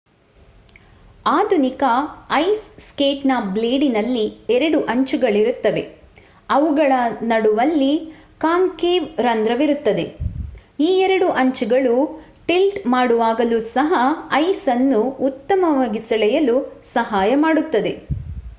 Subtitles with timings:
[1.29, 1.83] ಆಧುನಿಕ
[2.33, 4.23] ice skate ನ ಬ್ಲೇಡಿನಲ್ಲಿ
[4.49, 5.83] ಎರಡು ಅಂಚುಗಳಿರುತ್ತವೆ
[6.49, 6.91] ಅವುಗಳ
[7.23, 7.91] ನಡುವಲ್ಲಿ
[8.37, 10.05] ಕಾಂಕೇವ್ ರಂದ್ರವಿರುತ್ತದೆ
[10.79, 11.95] ಈ ಎರಡು ಅಂಚುಗಳು
[12.45, 13.91] ಟಿಲ್ಟ್ ಮಾಡುವಾಗಲೂ ಸಹ
[14.33, 16.55] ಐಸ್ ಅನ್ನು ಉತ್ತಮವಾಗಿ ಸೆಳೆಯಲು
[16.93, 17.93] ಸಹಾಯ ಮಾಡುತ್ತದೆ